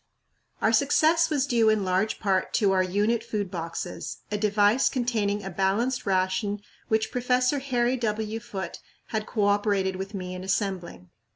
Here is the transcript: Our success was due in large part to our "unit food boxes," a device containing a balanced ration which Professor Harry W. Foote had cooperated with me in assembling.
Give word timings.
Our 0.61 0.73
success 0.73 1.29
was 1.29 1.45
due 1.45 1.69
in 1.69 1.85
large 1.85 2.19
part 2.19 2.55
to 2.55 2.71
our 2.71 2.81
"unit 2.81 3.23
food 3.23 3.51
boxes," 3.51 4.17
a 4.31 4.37
device 4.39 4.89
containing 4.89 5.43
a 5.43 5.51
balanced 5.51 6.07
ration 6.07 6.61
which 6.87 7.11
Professor 7.11 7.59
Harry 7.59 7.97
W. 7.97 8.39
Foote 8.39 8.79
had 9.09 9.27
cooperated 9.27 9.97
with 9.97 10.15
me 10.15 10.33
in 10.33 10.43
assembling. 10.43 11.11